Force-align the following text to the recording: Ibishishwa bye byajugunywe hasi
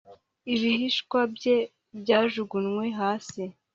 Ibishishwa 0.53 1.19
bye 1.33 1.57
byajugunywe 2.01 2.85
hasi 2.99 3.41